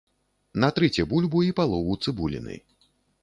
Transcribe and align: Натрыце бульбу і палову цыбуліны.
Натрыце 0.63 1.05
бульбу 1.11 1.43
і 1.49 1.53
палову 1.61 1.93
цыбуліны. 2.07 2.55